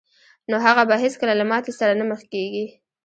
نو 0.49 0.55
هغه 0.65 0.83
به 0.89 0.95
هېڅکله 1.03 1.33
له 1.39 1.45
ماتې 1.51 1.71
سره 1.79 1.93
نه 1.99 2.05
مخ 2.09 2.21
کېږي 2.33 2.65